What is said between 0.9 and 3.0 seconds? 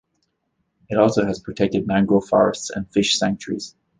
also has protected mangrove forests and